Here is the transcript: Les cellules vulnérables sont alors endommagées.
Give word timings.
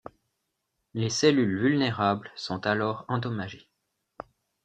Les 0.95 1.11
cellules 1.11 1.59
vulnérables 1.59 2.31
sont 2.35 2.65
alors 2.65 3.05
endommagées. 3.07 3.69